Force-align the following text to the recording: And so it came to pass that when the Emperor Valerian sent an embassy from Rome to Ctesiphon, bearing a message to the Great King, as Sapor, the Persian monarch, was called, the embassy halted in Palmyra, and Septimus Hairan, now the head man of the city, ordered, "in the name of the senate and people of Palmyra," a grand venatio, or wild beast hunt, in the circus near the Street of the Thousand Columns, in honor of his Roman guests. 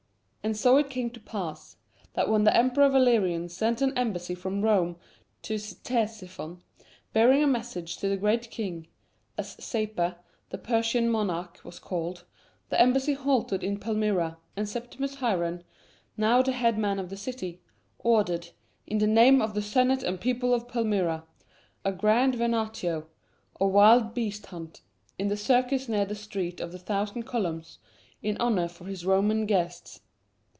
And 0.43 0.57
so 0.57 0.75
it 0.77 0.89
came 0.89 1.11
to 1.11 1.19
pass 1.19 1.77
that 2.15 2.27
when 2.27 2.45
the 2.45 2.57
Emperor 2.57 2.89
Valerian 2.89 3.47
sent 3.47 3.79
an 3.79 3.95
embassy 3.95 4.33
from 4.33 4.63
Rome 4.63 4.95
to 5.43 5.59
Ctesiphon, 5.59 6.63
bearing 7.13 7.43
a 7.43 7.47
message 7.47 7.97
to 7.97 8.09
the 8.09 8.17
Great 8.17 8.49
King, 8.49 8.87
as 9.37 9.51
Sapor, 9.63 10.15
the 10.49 10.57
Persian 10.57 11.11
monarch, 11.11 11.59
was 11.63 11.77
called, 11.77 12.25
the 12.69 12.81
embassy 12.81 13.13
halted 13.13 13.63
in 13.63 13.79
Palmyra, 13.79 14.39
and 14.57 14.67
Septimus 14.67 15.17
Hairan, 15.17 15.63
now 16.17 16.41
the 16.41 16.53
head 16.53 16.75
man 16.75 16.97
of 16.97 17.11
the 17.11 17.17
city, 17.17 17.61
ordered, 17.99 18.49
"in 18.87 18.97
the 18.97 19.05
name 19.05 19.43
of 19.43 19.53
the 19.53 19.61
senate 19.61 20.01
and 20.01 20.19
people 20.19 20.55
of 20.55 20.67
Palmyra," 20.67 21.23
a 21.85 21.91
grand 21.91 22.33
venatio, 22.33 23.05
or 23.59 23.69
wild 23.69 24.15
beast 24.15 24.47
hunt, 24.47 24.81
in 25.19 25.27
the 25.27 25.37
circus 25.37 25.87
near 25.87 26.03
the 26.05 26.15
Street 26.15 26.59
of 26.59 26.71
the 26.71 26.79
Thousand 26.79 27.23
Columns, 27.27 27.77
in 28.23 28.37
honor 28.39 28.63
of 28.63 28.79
his 28.87 29.05
Roman 29.05 29.45
guests. 29.45 30.01